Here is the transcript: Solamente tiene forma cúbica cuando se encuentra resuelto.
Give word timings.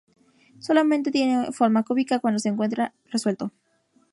Solamente 0.57 1.11
tiene 1.11 1.51
forma 1.51 1.83
cúbica 1.83 2.17
cuando 2.17 2.39
se 2.39 2.49
encuentra 2.49 2.95
resuelto. 3.11 3.51